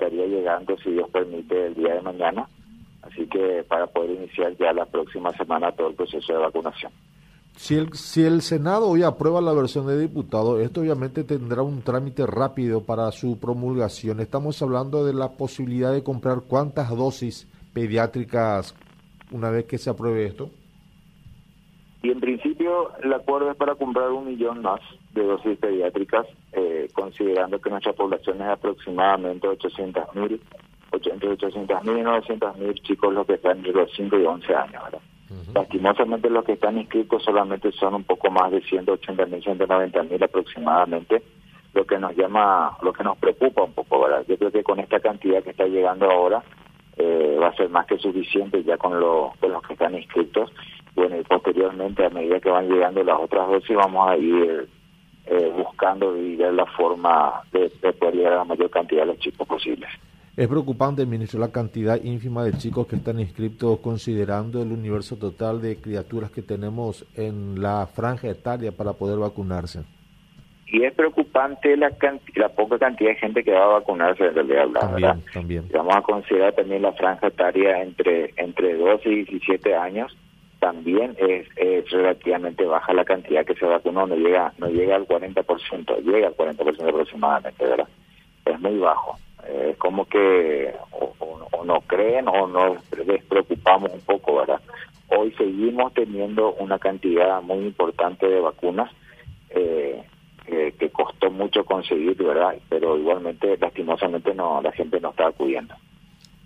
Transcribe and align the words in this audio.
estaría 0.00 0.26
llegando, 0.26 0.76
si 0.78 0.90
Dios 0.90 1.08
permite, 1.10 1.66
el 1.66 1.74
día 1.74 1.94
de 1.94 2.02
mañana. 2.02 2.48
Así 3.02 3.26
que 3.26 3.64
para 3.68 3.86
poder 3.86 4.10
iniciar 4.10 4.56
ya 4.56 4.72
la 4.72 4.86
próxima 4.86 5.30
semana 5.32 5.72
todo 5.72 5.88
el 5.88 5.94
proceso 5.94 6.32
de 6.32 6.38
vacunación. 6.38 6.92
Si 7.56 7.74
el, 7.74 7.92
si 7.92 8.22
el 8.22 8.40
Senado 8.40 8.88
hoy 8.88 9.02
aprueba 9.02 9.40
la 9.40 9.52
versión 9.52 9.86
de 9.86 9.98
diputado, 9.98 10.60
esto 10.60 10.80
obviamente 10.80 11.24
tendrá 11.24 11.62
un 11.62 11.82
trámite 11.82 12.24
rápido 12.26 12.82
para 12.84 13.10
su 13.12 13.38
promulgación. 13.38 14.20
Estamos 14.20 14.62
hablando 14.62 15.04
de 15.04 15.12
la 15.12 15.30
posibilidad 15.32 15.92
de 15.92 16.02
comprar 16.02 16.42
cuántas 16.46 16.88
dosis 16.90 17.48
pediátricas 17.74 18.74
una 19.30 19.50
vez 19.50 19.66
que 19.66 19.78
se 19.78 19.90
apruebe 19.90 20.26
esto. 20.26 20.50
Y 22.02 22.10
en 22.10 22.20
principio 22.20 22.96
el 23.02 23.12
acuerdo 23.12 23.50
es 23.50 23.56
para 23.56 23.74
comprar 23.74 24.10
un 24.10 24.26
millón 24.26 24.62
más 24.62 24.80
de 25.12 25.22
dosis 25.22 25.58
pediátricas, 25.58 26.26
eh, 26.52 26.88
considerando 26.92 27.60
que 27.60 27.70
nuestra 27.70 27.92
población 27.92 28.40
es 28.42 28.48
aproximadamente 28.48 29.48
800 29.48 30.14
mil, 30.14 30.40
entre 30.92 31.28
800 31.28 31.84
mil 31.84 31.98
y 31.98 32.02
900 32.02 32.56
mil 32.56 32.74
chicos 32.82 33.14
los 33.14 33.26
que 33.26 33.34
están 33.34 33.58
entre 33.58 33.72
los 33.72 33.90
5 33.94 34.18
y 34.18 34.24
11 34.24 34.54
años. 34.54 34.82
Lastimosamente 35.54 36.28
los 36.28 36.44
que 36.44 36.52
están 36.52 36.78
inscritos 36.78 37.22
solamente 37.22 37.70
son 37.72 37.94
un 37.94 38.04
poco 38.04 38.30
más 38.30 38.50
de 38.50 38.60
180 38.62 39.26
mil, 39.26 39.42
190 39.42 40.02
mil 40.02 40.22
aproximadamente, 40.22 41.22
lo 41.72 41.84
que 41.86 41.98
nos 41.98 42.16
llama, 42.16 42.76
lo 42.82 42.92
que 42.92 43.04
nos 43.04 43.16
preocupa 43.18 43.62
un 43.62 43.72
poco, 43.72 44.02
¿verdad? 44.02 44.24
Yo 44.26 44.36
creo 44.36 44.50
que 44.50 44.64
con 44.64 44.80
esta 44.80 44.98
cantidad 44.98 45.42
que 45.42 45.50
está 45.50 45.66
llegando 45.66 46.10
ahora 46.10 46.42
eh, 46.96 47.38
va 47.40 47.48
a 47.48 47.54
ser 47.54 47.68
más 47.68 47.86
que 47.86 47.96
suficiente 47.98 48.64
ya 48.64 48.76
con, 48.76 48.98
lo, 48.98 49.32
con 49.38 49.52
los 49.52 49.62
que 49.62 49.74
están 49.74 49.94
inscritos 49.94 50.50
bueno, 50.94 51.16
y 51.18 51.22
posteriormente, 51.22 52.04
a 52.04 52.10
medida 52.10 52.40
que 52.40 52.50
van 52.50 52.68
llegando 52.68 53.02
las 53.04 53.18
otras 53.18 53.48
dosis, 53.48 53.76
vamos 53.76 54.08
a 54.08 54.16
ir 54.16 54.68
eh, 55.30 55.48
buscando 55.56 56.16
y 56.16 56.34
ver 56.34 56.52
la 56.52 56.66
forma 56.66 57.42
de, 57.52 57.70
poder 57.92 58.16
llegar 58.16 58.32
a 58.32 58.36
la 58.38 58.44
mayor 58.44 58.68
cantidad 58.68 59.02
de 59.02 59.06
los 59.06 59.18
chicos 59.20 59.46
posibles. 59.46 59.88
Es 60.36 60.48
preocupante, 60.48 61.06
ministro, 61.06 61.38
la 61.38 61.52
cantidad 61.52 62.02
ínfima 62.02 62.42
de 62.42 62.52
chicos 62.54 62.88
que 62.88 62.96
están 62.96 63.20
inscritos 63.20 63.78
considerando 63.78 64.60
el 64.60 64.72
universo 64.72 65.16
total 65.16 65.62
de 65.62 65.76
criaturas 65.76 66.32
que 66.32 66.42
tenemos 66.42 67.06
en 67.16 67.62
la 67.62 67.86
franja 67.86 68.28
etaria 68.28 68.72
para 68.72 68.92
poder 68.94 69.18
vacunarse. 69.18 69.84
Y 70.66 70.82
es 70.82 70.92
preocupante 70.94 71.76
la, 71.76 71.92
la 72.34 72.48
poca 72.48 72.78
cantidad 72.78 73.10
de 73.10 73.16
gente 73.16 73.44
que 73.44 73.52
va 73.52 73.64
a 73.64 73.78
vacunarse 73.78 74.24
en 74.24 74.34
realidad. 74.34 74.68
También, 74.80 75.22
también. 75.32 75.68
Vamos 75.72 75.94
a 75.96 76.02
considerar 76.02 76.54
también 76.54 76.82
la 76.82 76.92
franja 76.92 77.28
etaria 77.28 77.82
entre, 77.82 78.32
entre 78.36 78.74
12 78.76 79.08
y 79.08 79.24
17 79.24 79.76
años 79.76 80.16
también 80.60 81.16
es, 81.18 81.48
relativamente 81.90 82.64
baja 82.64 82.92
la 82.92 83.04
cantidad 83.04 83.44
que 83.44 83.54
se 83.54 83.64
vacunó, 83.64 84.06
no 84.06 84.14
llega 84.14 84.52
no 84.58 84.68
llega 84.68 84.94
al 84.94 85.08
40%, 85.08 86.02
llega 86.04 86.28
al 86.28 86.36
40% 86.36 86.88
aproximadamente, 86.88 87.64
¿verdad? 87.64 87.88
Es 88.44 88.60
muy 88.60 88.78
bajo. 88.78 89.18
Es 89.48 89.76
como 89.78 90.04
que 90.04 90.72
o, 90.92 91.64
no 91.64 91.80
creen 91.82 92.28
o 92.28 92.46
nos 92.46 92.82
preocupamos 93.28 93.92
un 93.92 94.00
poco, 94.00 94.36
¿verdad? 94.36 94.60
Hoy 95.08 95.32
seguimos 95.32 95.92
teniendo 95.94 96.52
una 96.54 96.78
cantidad 96.78 97.42
muy 97.42 97.58
importante 97.58 98.28
de 98.28 98.40
vacunas 98.40 98.90
eh, 99.50 100.02
que 100.46 100.90
costó 100.90 101.30
mucho 101.30 101.64
conseguir, 101.64 102.16
¿verdad? 102.16 102.54
Pero 102.68 102.96
igualmente, 102.96 103.56
lastimosamente, 103.56 104.34
no 104.34 104.60
la 104.60 104.72
gente 104.72 105.00
no 105.00 105.10
está 105.10 105.28
acudiendo. 105.28 105.74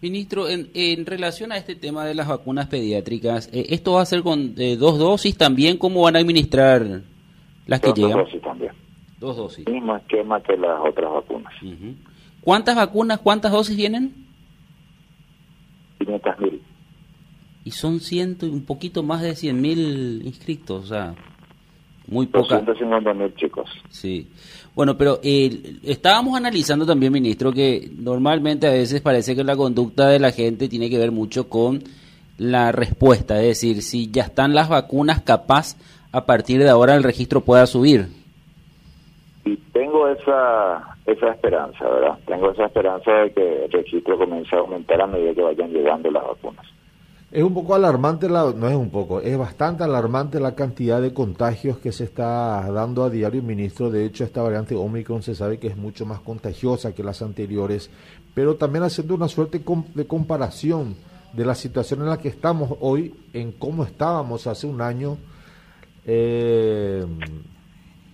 Ministro, 0.05 0.50
en, 0.50 0.69
en, 0.74 1.06
relación 1.06 1.50
a 1.50 1.56
este 1.56 1.74
tema 1.74 2.05
de 2.05 2.14
las 2.14 2.28
vacunas 2.28 2.66
pediátricas, 2.66 3.48
eh, 3.55 3.69
¿esto 3.70 3.94
va 3.94 4.02
a 4.02 4.05
ser 4.05 4.22
con 4.22 4.52
eh, 4.58 4.77
dos 4.77 4.98
dosis 4.98 5.34
también? 5.38 5.78
¿Cómo 5.78 6.02
van 6.02 6.16
a 6.16 6.19
administrar 6.19 7.00
las 7.66 7.80
que 7.80 7.91
llegan? 7.94 8.19
Dos 8.19 8.27
dosis 8.27 8.42
también. 8.42 8.72
Dos 9.19 9.34
dosis. 9.38 9.66
Mismo 9.66 9.96
esquema 9.96 10.42
que 10.42 10.58
las 10.58 10.78
otras 10.78 11.11
vacunas. 11.11 11.55
¿Cuántas 12.42 12.77
vacunas, 12.77 13.19
cuántas 13.20 13.50
dosis 13.50 13.78
vienen? 13.78 14.12
500 16.00 16.39
mil. 16.39 16.62
Y 17.64 17.70
son 17.70 18.00
ciento, 18.00 18.44
un 18.44 18.66
poquito 18.66 19.02
más 19.02 19.22
de 19.22 19.34
100 19.34 19.58
mil 19.58 20.20
inscritos, 20.27 20.84
o 20.84 20.86
sea, 20.86 21.14
muy 22.07 22.27
poca. 22.27 22.61
250 22.61 23.15
mil 23.15 23.35
chicos. 23.35 23.70
Sí. 23.89 24.29
Bueno, 24.75 24.97
pero 24.97 25.20
eh, 25.23 25.79
estábamos 25.85 26.37
analizando 26.37 26.85
también, 26.85 27.13
ministro, 27.13 27.53
que 27.53 27.91
normalmente 27.97 28.67
a 28.67 28.70
veces 28.70 29.01
parece 29.01 29.37
que 29.37 29.45
la 29.45 29.57
conducta 29.57 30.09
de 30.09 30.19
la 30.19 30.33
gente 30.33 30.69
tiene 30.69 30.91
que 30.91 30.98
ver 30.98 31.13
mucho 31.13 31.48
con 31.48 31.83
la 32.39 32.73
respuesta, 32.73 33.41
es 33.41 33.47
decir, 33.47 33.83
si 33.83 34.11
ya 34.11 34.25
están 34.25 34.55
las 34.55 34.69
vacunas, 34.69 35.23
capaz 35.23 35.77
a 36.11 36.27
partir 36.27 36.61
de 36.61 36.69
ahora 36.69 36.95
el 36.97 37.05
registro 37.05 37.42
pueda 37.42 37.67
subir. 37.67 38.09
Y 39.45 39.57
tengo 39.73 40.09
esa, 40.09 40.97
esa 41.07 41.31
esperanza, 41.31 41.89
¿verdad? 41.89 42.19
Tengo 42.27 42.51
esa 42.51 42.67
esperanza 42.67 43.11
de 43.13 43.33
que 43.33 43.65
el 43.67 43.71
registro 43.71 44.19
comience 44.19 44.57
a 44.57 44.61
aumentar 44.61 45.01
a 45.01 45.07
medida 45.07 45.35
que 45.35 45.42
vayan 45.42 45.73
llegando 45.73 46.11
las 46.11 46.25
vacunas. 46.25 46.67
Es 47.34 47.42
un 47.42 47.52
poco 47.52 47.74
alarmante, 47.74 48.28
la, 48.28 48.52
no 48.52 48.68
es 48.68 48.77
un 48.77 48.90
poco, 48.90 49.20
es 49.20 49.36
bastante 49.36 49.83
alarmante 49.83 50.39
la 50.39 50.55
cantidad 50.55 51.02
de 51.02 51.12
contagios 51.12 51.78
que 51.78 51.90
se 51.90 52.05
está 52.05 52.70
dando 52.70 53.02
a 53.02 53.11
diario, 53.11 53.42
ministro. 53.42 53.90
De 53.90 54.05
hecho, 54.05 54.22
esta 54.22 54.40
variante 54.40 54.77
Omicron 54.77 55.20
se 55.20 55.34
sabe 55.34 55.58
que 55.58 55.67
es 55.67 55.77
mucho 55.77 56.06
más 56.06 56.20
contagiosa 56.20 56.94
que 56.94 57.02
las 57.02 57.23
anteriores, 57.23 57.90
pero 58.34 58.55
también 58.55 58.84
haciendo 58.84 59.17
una 59.17 59.27
suerte 59.27 59.61
de 59.94 60.06
comparación 60.06 60.94
de 61.33 61.44
la 61.44 61.56
situación 61.56 62.02
en 62.02 62.11
la 62.11 62.18
que 62.18 62.28
estamos 62.28 62.70
hoy, 62.78 63.12
en 63.33 63.50
cómo 63.50 63.83
estábamos 63.83 64.46
hace 64.46 64.68
un 64.68 64.80
año. 64.80 65.18
Eh, 66.05 67.05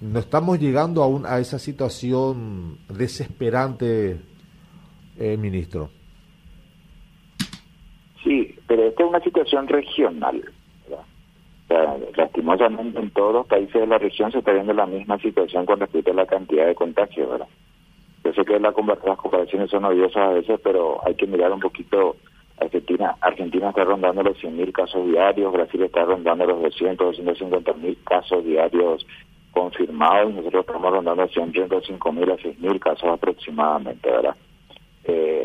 no 0.01 0.19
estamos 0.19 0.59
llegando 0.59 1.03
aún 1.03 1.27
a 1.27 1.41
esa 1.41 1.59
situación 1.59 2.79
desesperante, 2.89 4.19
eh, 5.19 5.37
ministro. 5.37 5.91
Pero 8.71 8.85
esta 8.85 9.03
es 9.03 9.09
una 9.09 9.19
situación 9.19 9.67
regional. 9.67 10.45
lastimosamente 12.15 13.01
en 13.01 13.11
todos 13.11 13.35
los 13.35 13.47
países 13.49 13.75
de 13.75 13.87
la 13.89 13.99
región 13.99 14.31
se 14.31 14.39
está 14.39 14.53
viendo 14.53 14.73
la 14.73 14.87
misma 14.87 15.19
situación 15.19 15.67
con 15.67 15.81
respecto 15.81 16.13
a 16.13 16.15
la 16.15 16.27
cantidad 16.27 16.67
de 16.67 16.77
contagios, 16.77 17.29
¿verdad? 17.29 17.49
Yo 18.23 18.33
sé 18.33 18.45
que 18.45 18.61
la, 18.61 18.71
las 18.71 19.19
comparaciones 19.19 19.71
son 19.71 19.87
odiosas 19.87 20.23
a 20.23 20.29
veces, 20.35 20.61
pero 20.63 21.05
hay 21.05 21.17
que 21.17 21.27
mirar 21.27 21.51
un 21.51 21.59
poquito. 21.59 22.15
Argentina 22.61 23.17
Argentina 23.21 23.71
está 23.71 23.83
rondando 23.83 24.23
los 24.23 24.37
100.000 24.39 24.71
casos 24.71 25.05
diarios, 25.05 25.53
Brasil 25.53 25.83
está 25.83 26.05
rondando 26.05 26.47
los 26.47 26.63
200, 26.63 27.19
250.000 27.19 27.97
casos 28.05 28.45
diarios 28.45 29.05
confirmados, 29.51 30.31
y 30.31 30.35
nosotros 30.35 30.65
estamos 30.65 30.93
rondando 30.93 31.25
105.000 31.25 32.33
a 32.33 32.37
6.000 32.37 32.79
casos 32.79 33.11
aproximadamente, 33.11 34.09
¿verdad? 34.09 34.37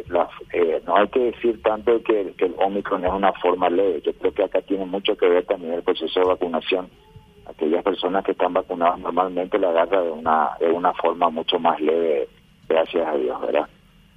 Eh, 0.10 0.28
eh, 0.54 0.82
no 0.86 0.98
hay 0.98 1.08
que 1.08 1.32
decir 1.32 1.62
tanto 1.64 2.02
que, 2.04 2.34
que, 2.38 2.46
el 2.46 2.56
Omicron 2.58 3.06
es 3.06 3.12
una 3.12 3.34
forma 3.34 3.70
leve. 3.70 4.02
Yo 4.02 4.14
creo 4.14 4.34
que 4.34 4.44
acá 4.44 4.62
tiene 4.62 4.86
mucho 4.86 5.16
que 5.18 5.28
ver 5.28 5.46
también 5.46 5.74
el 5.74 5.84
proceso 5.84 6.20
de 6.20 6.26
vacunación. 6.28 6.90
Aquellas 7.48 7.84
personas 7.84 8.24
que 8.24 8.32
están 8.32 8.54
vacunadas 8.54 9.00
normalmente 9.00 9.60
la 9.60 9.70
agarra 9.70 10.02
de 10.02 10.12
una, 10.12 10.52
de 10.60 10.72
una 10.72 10.94
forma 10.94 11.30
mucho 11.30 11.60
más 11.60 11.80
leve, 11.80 12.28
gracias 12.68 13.08
a 13.08 13.16
Dios, 13.16 13.40
¿verdad? 13.42 13.68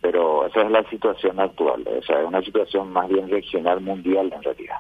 Pero 0.00 0.46
esa 0.46 0.62
es 0.62 0.70
la 0.70 0.82
situación 0.88 1.40
actual. 1.40 1.84
O 1.86 2.02
sea, 2.02 2.20
es 2.20 2.26
una 2.26 2.42
situación 2.42 2.92
más 2.92 3.08
bien 3.08 3.28
regional, 3.28 3.80
mundial 3.80 4.32
en 4.34 4.42
realidad. 4.42 4.78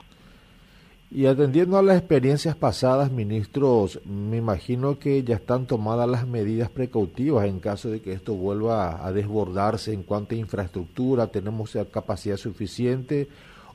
Y 1.10 1.24
atendiendo 1.24 1.78
a 1.78 1.82
las 1.82 1.96
experiencias 1.96 2.54
pasadas, 2.54 3.10
ministros, 3.10 3.98
me 4.04 4.36
imagino 4.36 4.98
que 4.98 5.24
ya 5.24 5.36
están 5.36 5.66
tomadas 5.66 6.06
las 6.06 6.26
medidas 6.26 6.68
precautivas 6.68 7.46
en 7.46 7.60
caso 7.60 7.88
de 7.88 8.00
que 8.00 8.12
esto 8.12 8.34
vuelva 8.34 9.06
a 9.06 9.10
desbordarse 9.10 9.94
en 9.94 10.02
cuanto 10.02 10.34
a 10.34 10.38
infraestructura, 10.38 11.28
tenemos 11.28 11.74
capacidad 11.90 12.36
suficiente 12.36 13.26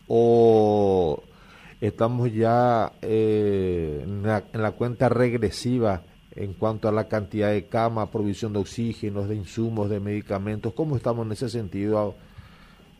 o 0.08 1.24
estamos 1.82 2.32
ya 2.32 2.92
eh, 3.02 4.02
en, 4.04 4.22
la, 4.22 4.72
cuenta 4.72 5.10
regresiva 5.10 6.04
en 6.36 6.54
cuanto 6.54 6.88
a 6.88 6.92
la 6.92 7.08
cantidad 7.08 7.50
de 7.50 7.66
camas, 7.66 8.10
provisión 8.10 8.54
de 8.54 8.60
oxígenos, 8.60 9.28
de 9.28 9.36
insumos, 9.36 9.90
de 9.90 10.00
medicamentos. 10.00 10.74
¿Cómo 10.74 10.96
estamos 10.96 11.26
en 11.26 11.32
ese 11.32 11.50
sentido? 11.50 12.14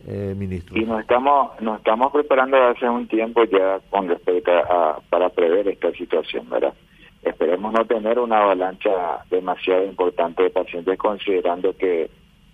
Eh? 0.08 0.36
Y 0.72 0.82
nos 0.82 1.02
estamos, 1.02 1.60
nos 1.62 1.78
estamos 1.78 2.12
preparando 2.12 2.58
hace 2.58 2.88
un 2.90 3.08
tiempo 3.08 3.44
ya 3.46 3.80
con 3.90 4.10
respecto 4.10 4.52
a, 4.52 5.00
para 5.10 5.30
prever 5.30 5.68
esta 5.68 5.92
situación, 5.92 6.50
¿verdad? 6.50 6.74
Esperemos 7.22 7.72
no 7.72 7.86
tener 7.86 8.20
una 8.20 8.40
avalancha 8.40 9.24
demasiado 9.30 9.86
importante 9.86 10.44
de 10.44 10.50
pacientes 10.50 10.98
considerando 10.98 11.76
que 11.78 12.10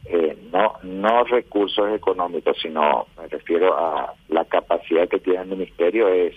eh, 0.05 0.37
no 0.51 0.73
no 0.83 1.23
recursos 1.23 1.91
económicos, 1.91 2.57
sino 2.61 3.07
me 3.17 3.27
refiero 3.27 3.77
a 3.77 4.13
la 4.29 4.45
capacidad 4.45 5.07
que 5.07 5.19
tiene 5.19 5.41
el 5.41 5.47
ministerio 5.47 6.07
es 6.07 6.35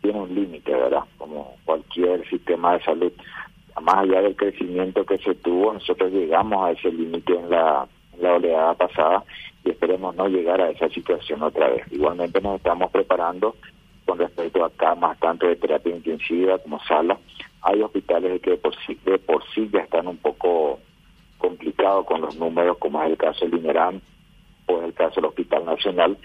tiene 0.00 0.20
un 0.20 0.34
límite, 0.34 0.72
¿verdad? 0.72 1.04
Como 1.18 1.56
cualquier 1.64 2.28
sistema 2.28 2.74
de 2.74 2.84
salud. 2.84 3.12
Más 3.82 3.96
allá 3.96 4.22
del 4.22 4.36
crecimiento 4.36 5.04
que 5.04 5.18
se 5.18 5.34
tuvo, 5.34 5.72
nosotros 5.72 6.10
llegamos 6.10 6.64
a 6.64 6.70
ese 6.72 6.90
límite 6.90 7.34
en 7.34 7.50
la, 7.50 7.86
la 8.20 8.34
oleada 8.34 8.74
pasada 8.74 9.24
y 9.64 9.70
esperemos 9.70 10.14
no 10.14 10.28
llegar 10.28 10.60
a 10.60 10.70
esa 10.70 10.88
situación 10.88 11.42
otra 11.42 11.68
vez. 11.68 11.90
Igualmente 11.90 12.40
nos 12.40 12.56
estamos 12.56 12.90
preparando 12.90 13.56
con 14.04 14.18
respecto 14.18 14.64
a 14.64 14.70
camas 14.70 15.18
tanto 15.18 15.46
de 15.46 15.56
terapia 15.56 15.94
intensiva 15.94 16.58
como 16.58 16.80
sala. 16.80 17.18
Hay 17.62 17.82
hospitales 17.82 18.40
que 18.40 18.50
de 18.50 18.56
por 18.58 18.74
sí, 18.86 18.98
de 19.04 19.18
por 19.18 19.42
sí 19.52 19.68
ya 19.72 19.80
están 19.80 20.06
un 20.06 20.18
poco 20.18 20.78
complicados 21.38 22.06
con 22.06 22.20
los 22.20 22.36
números, 22.36 22.78
como 22.78 23.02
es 23.02 23.10
el 23.10 23.16
caso 23.16 23.44
del 23.44 23.58
INERAM, 23.58 24.00
o 24.66 24.78
es 24.78 24.84
el 24.84 24.94
caso 24.94 25.16
del 25.16 25.26
Hospital 25.26 25.64
Nacional, 25.64 26.16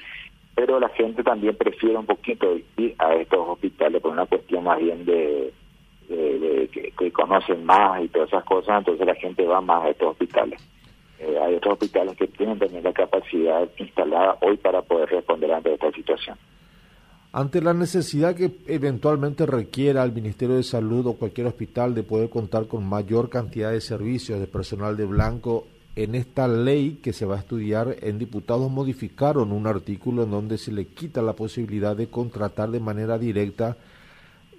pero 0.55 0.79
la 0.79 0.89
gente 0.89 1.23
también 1.23 1.55
prefiere 1.55 1.97
un 1.97 2.05
poquito 2.05 2.55
ir 2.77 2.95
a 2.99 3.15
estos 3.15 3.47
hospitales 3.47 4.01
por 4.01 4.11
una 4.11 4.25
cuestión 4.25 4.63
más 4.63 4.79
bien 4.79 5.05
de, 5.05 5.53
que, 6.07 7.11
conocen 7.11 7.65
más 7.65 8.03
y 8.03 8.07
todas 8.09 8.29
esas 8.29 8.43
cosas, 8.43 8.79
entonces 8.79 9.05
la 9.05 9.15
gente 9.15 9.45
va 9.45 9.61
más 9.61 9.85
a 9.85 9.89
estos 9.89 10.09
hospitales. 10.11 10.61
Eh, 11.21 11.37
hay 11.39 11.53
otros 11.53 11.73
hospitales 11.73 12.17
que 12.17 12.27
tienen 12.27 12.57
también 12.57 12.83
la 12.83 12.93
capacidad 12.93 13.69
instalada 13.77 14.37
hoy 14.41 14.57
para 14.57 14.81
poder 14.81 15.07
responder 15.09 15.51
ante 15.51 15.71
esta 15.71 15.91
situación. 15.91 16.35
Ante 17.31 17.61
la 17.61 17.73
necesidad 17.73 18.35
que 18.35 18.51
eventualmente 18.65 19.45
requiera 19.45 20.03
el 20.03 20.13
Ministerio 20.13 20.55
de 20.55 20.63
Salud 20.63 21.05
o 21.05 21.13
cualquier 21.13 21.45
hospital 21.45 21.93
de 21.93 22.01
poder 22.01 22.29
contar 22.29 22.65
con 22.67 22.83
mayor 22.89 23.29
cantidad 23.29 23.71
de 23.71 23.81
servicios 23.81 24.39
de 24.39 24.47
personal 24.47 24.97
de 24.97 25.05
blanco, 25.05 25.67
en 25.95 26.15
esta 26.15 26.47
ley 26.47 26.99
que 27.03 27.13
se 27.13 27.25
va 27.25 27.35
a 27.35 27.39
estudiar 27.39 27.97
en 28.01 28.17
diputados 28.17 28.71
modificaron 28.71 29.51
un 29.51 29.67
artículo 29.67 30.23
en 30.23 30.31
donde 30.31 30.57
se 30.57 30.71
le 30.71 30.85
quita 30.85 31.21
la 31.21 31.33
posibilidad 31.33 31.95
de 31.95 32.07
contratar 32.07 32.71
de 32.71 32.79
manera 32.79 33.19
directa. 33.19 33.77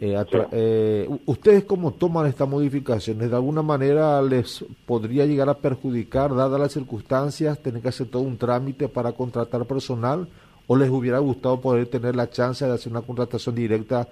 Eh, 0.04 0.16
eh, 0.50 1.08
¿Ustedes 1.26 1.64
cómo 1.64 1.93
toman 1.93 2.26
esta 2.26 2.44
modificación? 2.44 3.19
¿De 3.19 3.37
alguna 3.37 3.62
manera 3.62 4.20
les 4.20 4.64
podría 4.84 5.25
llegar 5.26 5.49
a 5.49 5.54
perjudicar, 5.54 6.34
dadas 6.34 6.60
las 6.60 6.72
circunstancias, 6.72 7.62
tener 7.62 7.81
que 7.81 7.88
hacer 7.88 8.08
todo 8.10 8.22
un 8.22 8.37
trámite 8.37 8.88
para 8.88 9.12
contratar 9.12 9.64
personal? 9.64 10.26
o 10.66 10.76
les 10.76 10.88
hubiera 10.90 11.19
gustado 11.19 11.60
poder 11.60 11.87
tener 11.88 12.16
la 12.16 12.31
chance 12.31 12.64
de 12.64 12.72
hacer 12.72 12.93
una 12.93 13.02
contratación 13.02 13.54
directa 13.54 14.08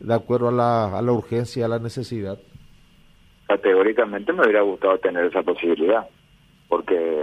de 0.00 0.14
acuerdo 0.14 0.48
a 0.48 0.52
la, 0.52 0.98
a 0.98 1.02
la 1.02 1.12
urgencia 1.12 1.64
a 1.64 1.68
la 1.68 1.78
necesidad? 1.78 2.38
Categóricamente 3.46 4.32
me 4.32 4.42
hubiera 4.42 4.62
gustado 4.62 4.98
tener 4.98 5.26
esa 5.26 5.42
posibilidad, 5.42 6.06
porque 6.68 7.22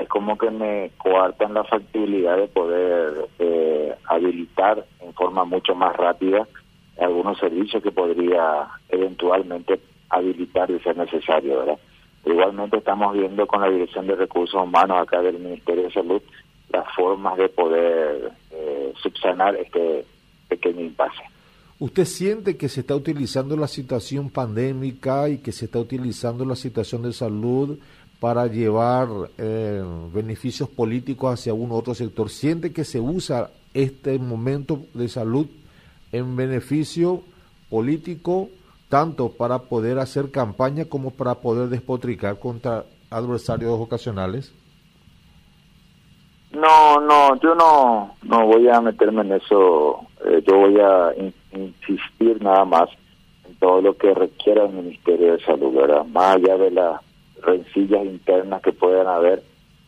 es 0.00 0.08
como 0.08 0.38
que 0.38 0.50
me 0.50 0.92
coartan 0.98 1.54
la 1.54 1.64
factibilidad 1.64 2.36
de 2.36 2.48
poder 2.48 3.28
eh, 3.38 3.94
habilitar 4.06 4.84
en 5.00 5.12
forma 5.14 5.44
mucho 5.44 5.74
más 5.74 5.94
rápida 5.96 6.46
algunos 7.00 7.38
servicios 7.38 7.82
que 7.82 7.92
podría 7.92 8.68
eventualmente 8.88 9.80
habilitar 10.08 10.68
de 10.70 10.80
ser 10.80 10.96
necesario, 10.96 11.58
¿verdad? 11.58 11.78
Igualmente 12.24 12.76
estamos 12.76 13.14
viendo 13.14 13.46
con 13.46 13.62
la 13.62 13.70
Dirección 13.70 14.06
de 14.06 14.16
Recursos 14.16 14.62
Humanos 14.62 14.98
acá 15.00 15.22
del 15.22 15.38
Ministerio 15.38 15.84
de 15.84 15.92
Salud 15.92 16.22
las 16.72 16.86
formas 16.94 17.36
de 17.36 17.48
poder 17.48 18.32
eh, 18.50 18.92
subsanar 19.02 19.56
este 19.56 20.04
pequeño 20.48 20.82
impasse. 20.82 21.22
¿Usted 21.78 22.04
siente 22.04 22.56
que 22.56 22.68
se 22.68 22.80
está 22.80 22.94
utilizando 22.94 23.56
la 23.56 23.66
situación 23.66 24.30
pandémica 24.30 25.28
y 25.28 25.38
que 25.38 25.50
se 25.50 25.64
está 25.64 25.78
utilizando 25.78 26.44
la 26.44 26.54
situación 26.54 27.02
de 27.02 27.12
salud 27.12 27.78
para 28.20 28.46
llevar 28.46 29.08
eh, 29.38 29.82
beneficios 30.12 30.68
políticos 30.68 31.32
hacia 31.32 31.54
un 31.54 31.72
otro 31.72 31.94
sector? 31.94 32.28
¿Siente 32.28 32.72
que 32.72 32.84
se 32.84 33.00
usa 33.00 33.50
este 33.72 34.18
momento 34.18 34.82
de 34.92 35.08
salud 35.08 35.46
en 36.12 36.36
beneficio 36.36 37.22
político, 37.68 38.48
tanto 38.88 39.30
para 39.30 39.60
poder 39.60 39.98
hacer 39.98 40.30
campaña 40.30 40.84
como 40.86 41.10
para 41.12 41.36
poder 41.36 41.68
despotricar 41.68 42.38
contra 42.38 42.84
adversarios 43.10 43.72
ocasionales? 43.78 44.52
No, 46.52 47.00
no, 47.00 47.36
yo 47.40 47.54
no, 47.54 48.16
no 48.22 48.46
voy 48.46 48.68
a 48.68 48.80
meterme 48.80 49.22
en 49.22 49.32
eso. 49.32 50.00
Eh, 50.26 50.42
yo 50.46 50.58
voy 50.58 50.80
a 50.80 51.12
insistir 51.52 52.42
nada 52.42 52.64
más 52.64 52.88
en 53.48 53.54
todo 53.56 53.80
lo 53.80 53.96
que 53.96 54.12
requiera 54.12 54.64
el 54.64 54.72
Ministerio 54.72 55.32
de 55.32 55.44
Salud, 55.44 55.72
¿verdad? 55.72 56.04
Más 56.06 56.36
allá 56.36 56.56
de 56.56 56.72
las 56.72 57.00
rencillas 57.40 58.04
internas 58.04 58.62
que 58.62 58.72
puedan 58.72 59.06
haber, 59.06 59.42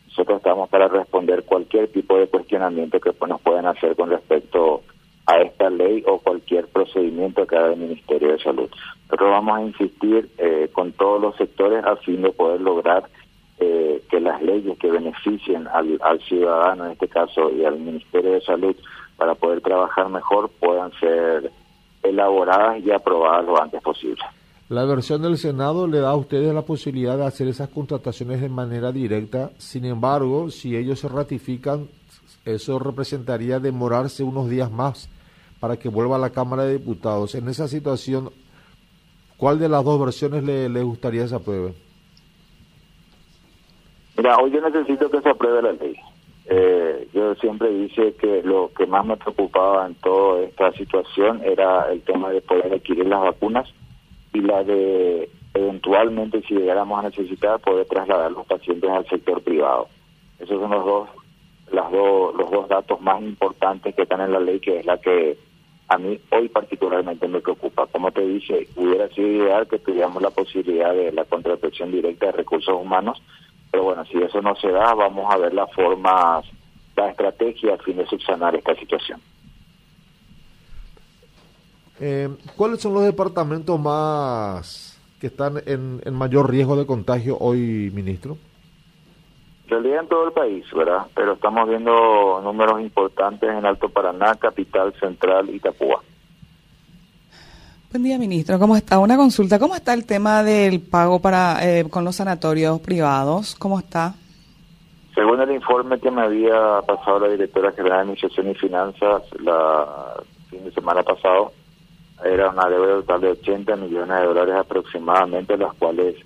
nosotros 0.07 0.39
estamos 0.39 0.69
para 0.69 0.87
responder 0.89 1.45
cualquier 1.45 1.89
tipo 1.89 2.17
de 2.17 2.29
cuestionamiento 2.29 3.01
que 3.01 3.13
nos 3.27 3.41
puedan 3.41 3.67
hacer 3.67 3.97
con 3.97 4.11
respecto 4.11 4.83
a 5.33 5.43
esta 5.43 5.71
ley 5.71 6.05
o 6.07 6.19
cualquier 6.19 6.67
procedimiento 6.67 7.47
que 7.47 7.57
haga 7.57 7.73
el 7.73 7.81
Ministerio 7.81 8.33
de 8.33 8.39
Salud. 8.39 8.69
Pero 9.09 9.31
vamos 9.31 9.59
a 9.59 9.63
insistir 9.63 10.29
eh, 10.39 10.69
con 10.73 10.93
todos 10.93 11.21
los 11.21 11.37
sectores 11.37 11.85
a 11.85 11.97
fin 11.97 12.23
de 12.23 12.31
poder 12.31 12.61
lograr 12.61 13.05
eh, 13.59 14.03
que 14.11 14.21
las 14.21 14.43
leyes 14.43 14.79
que 14.79 14.91
beneficien 14.91 15.67
al, 15.69 16.21
ciudadano, 16.29 16.87
en 16.87 16.93
este 16.93 17.09
caso, 17.09 17.51
y 17.51 17.65
al 17.65 17.79
Ministerio 17.79 18.33
de 18.33 18.41
Salud, 18.43 18.77
para 19.17 19.35
poder 19.35 19.63
trabajar 19.63 20.09
mejor, 20.11 20.51
puedan 20.61 20.93
ser 21.01 21.51
elaboradas 22.03 22.85
y 22.85 22.91
aprobadas 22.91 23.47
lo 23.47 23.63
antes 23.63 23.83
posible. 23.83 24.23
La 24.69 24.85
versión 24.85 25.23
del 25.23 25.39
Senado 25.39 25.87
le 25.87 25.99
da 25.99 26.11
a 26.11 26.17
ustedes 26.17 26.53
la 26.55 26.63
posibilidad 26.63 27.17
de 27.17 27.27
hacer 27.27 27.49
esas 27.49 27.69
contrataciones 27.69 28.41
de 28.41 28.49
manera 28.49 28.91
directa. 28.91 29.51
Sin 29.59 29.85
embargo, 29.85 30.51
si 30.51 30.77
ellos 30.77 31.01
se 31.01 31.09
ratifican, 31.09 31.89
eso 32.45 32.79
representaría 32.79 33.61
demorarse 33.61 34.25
unos 34.25 34.49
días 34.49 34.71
más 34.71 35.09
para 35.63 35.77
que 35.77 35.89
vuelva 35.89 36.17
a 36.17 36.19
la 36.19 36.31
Cámara 36.31 36.65
de 36.65 36.73
Diputados. 36.79 37.37
En 37.37 37.47
esa 37.47 37.69
situación, 37.69 38.31
¿cuál 39.37 39.61
de 39.61 39.69
las 39.69 39.85
dos 39.85 40.01
versiones 40.01 40.43
le, 40.43 40.69
le 40.69 40.83
gustaría 40.83 41.23
que 41.23 41.29
se 41.29 41.37
apruebe? 41.37 41.73
Mira, 44.17 44.39
hoy 44.39 44.51
yo 44.51 44.61
necesito 44.61 45.09
que 45.09 45.21
se 45.21 45.29
apruebe 45.29 45.63
la 45.63 45.71
ley. 45.71 45.95
Eh, 46.47 47.07
yo 47.15 47.37
siempre 47.37 47.73
dije 47.73 48.13
que 48.15 48.43
lo 48.43 48.73
que 48.77 48.87
más 48.87 49.07
me 49.07 49.17
preocupaba 49.17 49.87
en 49.87 49.95
toda 49.95 50.43
esta 50.43 50.73
situación 50.73 51.41
era 51.45 51.93
el 51.93 52.03
tema 52.03 52.31
de 52.31 52.41
poder 52.41 52.75
adquirir 52.75 53.07
las 53.07 53.21
vacunas 53.21 53.73
y 54.35 54.41
la 54.41 54.65
de 54.65 55.31
eventualmente, 55.55 56.43
si 56.43 56.55
llegáramos 56.55 56.99
a 56.99 57.09
necesitar, 57.09 57.61
poder 57.61 57.87
trasladar 57.87 58.33
los 58.33 58.47
pacientes 58.47 58.91
al 58.91 59.07
sector 59.07 59.41
privado. 59.41 59.87
Esos 60.41 60.61
son 60.61 60.73
los 60.73 60.85
dos, 60.85 61.09
las 61.71 61.89
dos, 61.93 62.35
los 62.35 62.51
dos 62.51 62.69
datos 62.69 63.01
más 63.01 63.23
importantes 63.23 63.95
que 63.95 64.03
están 64.03 64.23
en 64.23 64.33
la 64.33 64.41
ley, 64.41 64.59
que 64.59 64.81
es 64.81 64.87
la 64.87 64.99
que 64.99 65.39
a 65.93 65.99
mí 65.99 66.19
hoy 66.31 66.49
particularmente 66.49 67.29
me 67.29 67.41
preocupa. 67.41 67.87
Como 67.87 68.11
te 68.11 68.27
dije, 68.27 68.69
hubiera 68.77 69.09
sido 69.09 69.29
ideal 69.29 69.67
que 69.69 69.79
tuviéramos 69.79 70.23
la 70.23 70.31
posibilidad 70.31 70.95
de 70.95 71.13
la 71.13 71.25
contratación 71.25 71.93
directa 71.93 72.27
de 72.27 72.33
recursos 72.33 72.75
humanos 72.75 73.23
pero 73.73 73.85
bueno, 73.85 74.05
si 74.05 74.19
eso 74.19 74.43
no 74.43 74.55
se 74.57 74.71
da, 74.71 74.95
vamos 74.95 75.33
a 75.33 75.39
ver 75.39 75.55
las 75.55 75.73
formas, 75.73 76.45
la 76.95 77.09
estrategia 77.09 77.75
a 77.75 77.79
fin 77.79 77.97
de 77.97 78.07
subsanar 78.07 78.55
esta 78.55 78.77
situación. 78.77 79.19
Eh, 81.99 82.29
¿Cuáles 82.55 82.83
son 82.83 82.93
los 82.93 83.05
departamentos 83.05 83.81
más 83.81 85.01
que 85.19 85.29
están 85.29 85.63
en, 85.65 86.03
mayor 86.13 86.51
riesgo 86.51 86.77
de 86.77 86.85
contagio 86.85 87.39
hoy, 87.41 87.91
ministro? 87.95 88.37
Realidad 89.73 90.01
en 90.01 90.09
todo 90.09 90.27
el 90.27 90.33
país, 90.33 90.67
¿verdad? 90.75 91.07
Pero 91.15 91.33
estamos 91.33 91.67
viendo 91.67 92.43
números 92.45 92.79
importantes 92.83 93.49
en 93.49 93.65
Alto 93.65 93.89
Paraná, 93.89 94.35
Capital 94.35 94.93
Central 95.01 95.49
y 95.49 95.59
Tapúa. 95.61 96.03
Buen 97.91 98.03
día, 98.03 98.19
ministro. 98.19 98.59
¿Cómo 98.59 98.77
está? 98.77 98.99
Una 98.99 99.17
consulta. 99.17 99.59
¿Cómo 99.59 99.75
está 99.75 99.95
el 99.95 100.05
tema 100.05 100.43
del 100.43 100.83
pago 100.83 101.21
para 101.21 101.67
eh, 101.67 101.89
con 101.89 102.05
los 102.05 102.17
sanatorios 102.17 102.81
privados? 102.81 103.55
¿Cómo 103.55 103.79
está? 103.79 104.13
Según 105.15 105.41
el 105.41 105.53
informe 105.53 105.99
que 105.99 106.11
me 106.11 106.21
había 106.21 106.83
pasado 106.87 107.21
la 107.21 107.29
directora 107.29 107.73
general 107.73 107.97
de 107.97 108.03
Administración 108.03 108.51
y 108.51 108.55
Finanzas 108.55 109.23
la 109.41 110.23
fin 110.51 110.65
de 110.67 110.73
semana 110.73 111.03
pasado, 111.03 111.51
era 112.23 112.51
una 112.51 112.69
deuda 112.69 112.97
total 112.97 113.21
de 113.23 113.29
80 113.29 113.77
millones 113.77 114.19
de 114.19 114.25
dólares 114.27 114.55
aproximadamente, 114.55 115.57
las 115.57 115.73
cuales 115.77 116.17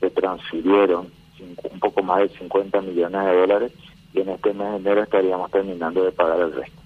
se 0.00 0.10
transfirieron 0.10 1.06
un 1.40 1.80
poco 1.80 2.02
más 2.02 2.20
de 2.20 2.28
50 2.30 2.80
millones 2.82 3.24
de 3.24 3.36
dólares 3.36 3.72
y 4.12 4.20
en 4.20 4.28
este 4.30 4.52
mes 4.54 4.70
de 4.70 4.76
enero 4.76 5.02
estaríamos 5.02 5.50
terminando 5.50 6.04
de 6.04 6.12
pagar 6.12 6.40
el 6.40 6.52
resto. 6.52 6.80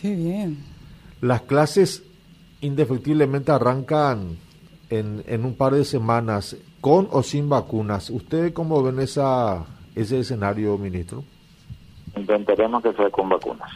Qué 0.00 0.14
bien. 0.14 0.58
Las 1.20 1.42
clases 1.42 2.04
indefectiblemente 2.60 3.50
arrancan 3.50 4.36
en, 4.90 5.24
en 5.26 5.44
un 5.44 5.54
par 5.54 5.74
de 5.74 5.84
semanas, 5.84 6.56
con 6.80 7.08
o 7.10 7.22
sin 7.22 7.48
vacunas. 7.48 8.10
¿Usted 8.10 8.52
cómo 8.52 8.82
ven 8.82 9.00
esa, 9.00 9.64
ese 9.94 10.20
escenario, 10.20 10.78
ministro? 10.78 11.24
Intentaremos 12.16 12.82
que 12.82 12.92
sea 12.92 13.10
con 13.10 13.28
vacunas. 13.28 13.70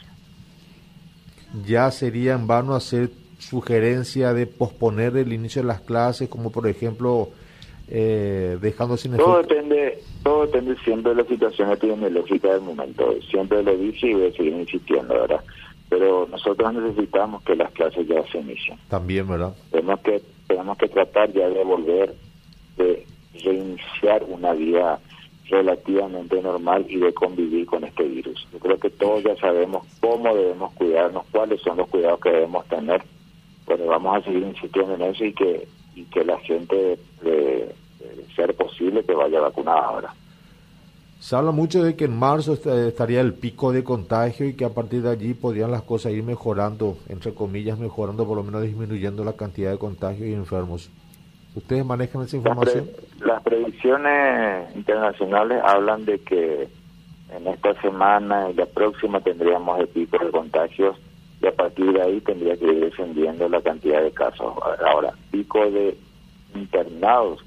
¿Ya 1.67 1.91
sería 1.91 2.35
en 2.35 2.47
vano 2.47 2.75
hacer 2.75 3.11
sugerencia 3.39 4.33
de 4.33 4.47
posponer 4.47 5.17
el 5.17 5.33
inicio 5.33 5.63
de 5.63 5.69
las 5.69 5.81
clases, 5.81 6.29
como 6.29 6.51
por 6.51 6.69
ejemplo 6.69 7.31
eh, 7.91 8.59
dejando 8.61 8.97
sin 8.97 9.17
todo 9.17 9.39
depende 9.39 9.99
todo 10.23 10.47
depende 10.47 10.77
siempre 10.85 11.15
de 11.15 11.23
la 11.23 11.29
situación 11.29 11.71
epidemiológica 11.73 12.53
del 12.53 12.63
momento 12.63 13.15
siempre 13.31 13.63
lo 13.63 13.77
dije 13.77 14.09
y 14.09 14.15
voy 14.15 14.27
a 14.27 14.33
seguir 14.33 14.55
insistiendo 14.55 15.15
verdad 15.15 15.41
pero 15.91 16.27
nosotros 16.31 16.73
necesitamos 16.73 17.43
que 17.43 17.57
las 17.57 17.71
clases 17.73 18.07
ya 18.07 18.25
se 18.29 18.39
inicien. 18.39 18.79
También, 18.89 19.29
¿verdad? 19.29 19.55
Tenemos 19.73 20.01
que, 20.01 20.23
tenemos 20.47 20.79
que 20.79 20.89
tratar 20.89 21.33
ya 21.33 21.49
de 21.49 21.65
volver, 21.65 22.15
de 22.77 23.05
reiniciar 23.45 24.23
una 24.29 24.53
vida 24.53 25.01
relativamente 25.51 26.41
normal 26.41 26.87
y 26.89 26.97
de 26.99 27.13
convivir 27.13 27.67
con 27.67 27.83
este 27.83 28.05
virus. 28.05 28.47
Yo 28.53 28.61
creo 28.61 28.79
que 28.79 28.91
todos 28.91 29.25
ya 29.25 29.35
sabemos 29.37 29.85
cómo 30.01 30.33
debemos 30.33 30.73
cuidarnos, 30.75 31.25
cuáles 31.33 31.61
son 31.61 31.79
los 31.79 31.89
cuidados 31.89 32.21
que 32.21 32.31
debemos 32.31 32.65
tener. 32.69 33.03
Bueno, 33.67 33.87
vamos 33.87 34.17
a 34.17 34.25
seguir 34.25 34.45
insistiendo 34.45 34.95
en 34.95 35.03
eso 35.03 35.25
y 35.25 35.33
que, 35.33 35.67
y 35.97 36.05
que 36.05 36.25
la 36.25 36.39
gente, 36.39 37.01
de, 37.23 37.75
ser 38.41 38.55
posible, 38.55 39.05
que 39.05 39.15
vaya 39.15 39.41
vacunada 39.41 39.81
ahora. 39.81 40.15
Se 41.21 41.37
habla 41.37 41.51
mucho 41.51 41.83
de 41.83 41.97
que 41.97 42.07
en 42.07 42.19
marzo 42.19 42.55
estaría 42.55 43.21
el 43.21 43.35
pico 43.35 43.73
de 43.73 43.85
contagio 43.85 44.47
y 44.47 44.55
que 44.55 44.65
a 44.65 44.71
partir 44.71 45.03
de 45.03 45.11
allí 45.11 45.35
podrían 45.35 45.71
las 45.71 45.83
cosas 45.83 46.13
ir 46.13 46.23
mejorando, 46.23 46.97
entre 47.11 47.35
comillas, 47.35 47.79
mejorando, 47.79 48.27
por 48.27 48.39
lo 48.39 48.43
menos 48.43 48.63
disminuyendo 48.63 49.23
la 49.23 49.35
cantidad 49.35 49.71
de 49.71 49.79
contagios 49.79 50.27
y 50.27 50.33
enfermos. 50.33 50.91
¿Ustedes 51.55 51.85
manejan 51.85 52.23
esa 52.23 52.37
información? 52.37 52.89
Las, 53.21 53.43
previsiones 53.43 54.75
internacionales 54.75 55.61
hablan 55.63 56.07
de 56.07 56.21
que 56.21 56.69
en 57.35 57.47
esta 57.47 57.79
semana 57.83 58.49
y 58.51 58.55
la 58.55 58.67
próxima 58.67 59.21
tendríamos 59.21 59.79
el 59.79 59.89
pico 59.89 60.25
de 60.25 60.31
contagios 60.31 60.97
y 61.43 61.47
a 61.47 61.53
partir 61.53 61.93
de 61.93 62.01
ahí 62.01 62.21
tendría 62.21 62.57
que 62.57 62.65
ir 62.65 62.81
descendiendo 62.81 63.47
la 63.49 63.61
cantidad 63.61 64.03
de 64.03 64.11
casos. 64.13 64.55
Ahora, 64.87 65.13
pico 65.31 65.71
de 65.71 65.99
internados 66.55 67.45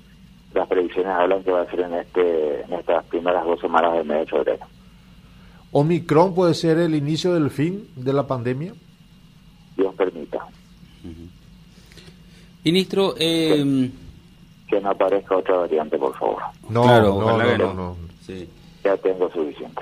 las 0.54 0.68
previsiones 0.68 1.12
hablan 1.14 1.44
que 1.44 1.52
va 1.52 1.62
a 1.62 1.70
ser 1.70 1.82
en 1.82 1.94
este 1.94 2.62
en 2.62 2.74
estas 2.74 3.04
primeras 3.06 3.46
dos 3.46 3.60
semanas 3.60 3.94
del 3.94 4.06
mes 4.06 4.20
de 4.20 4.26
febrero. 4.28 4.66
¿Omicron 5.72 6.36
puede 6.36 6.54
ser 6.54 6.78
el 6.78 6.94
inicio 6.94 7.34
del 7.34 7.50
fin 7.50 7.88
de 7.96 8.14
la 8.14 8.28
pandemia? 8.28 8.74
Dios 9.76 9.96
permita. 9.96 10.46
Ministro, 12.64 13.16
eh... 13.18 13.90
que, 14.68 14.80
no 14.80 14.92
aparezca 14.92 15.36
otra 15.36 15.58
variante, 15.58 15.98
por 15.98 16.16
favor. 16.18 16.44
No, 16.70 16.86
no, 16.86 17.38
no, 17.58 17.74
no, 17.74 17.98
Ya 18.84 18.96
tengo 18.98 19.30
suficiente. 19.32 19.82